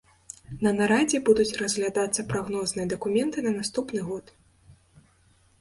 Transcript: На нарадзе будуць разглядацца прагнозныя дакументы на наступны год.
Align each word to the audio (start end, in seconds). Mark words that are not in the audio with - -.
На 0.67 0.71
нарадзе 0.77 1.19
будуць 1.27 1.57
разглядацца 1.61 2.25
прагнозныя 2.31 2.87
дакументы 2.95 3.47
на 3.49 3.55
наступны 3.59 3.99
год. 4.11 4.25